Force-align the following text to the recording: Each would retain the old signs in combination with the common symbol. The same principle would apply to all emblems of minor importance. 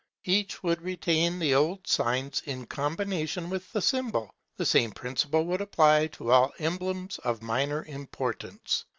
Each 0.25 0.63
would 0.63 0.81
retain 0.81 1.37
the 1.37 1.53
old 1.53 1.85
signs 1.85 2.41
in 2.47 2.65
combination 2.65 3.51
with 3.51 3.67
the 3.71 3.73
common 3.73 3.83
symbol. 3.83 4.33
The 4.57 4.65
same 4.65 4.93
principle 4.93 5.45
would 5.45 5.61
apply 5.61 6.07
to 6.17 6.31
all 6.31 6.53
emblems 6.57 7.19
of 7.19 7.43
minor 7.43 7.85
importance. 7.85 8.85